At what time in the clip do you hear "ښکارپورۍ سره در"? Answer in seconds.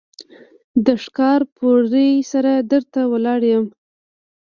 1.03-2.83